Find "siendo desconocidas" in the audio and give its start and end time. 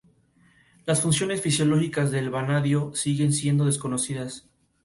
3.33-4.49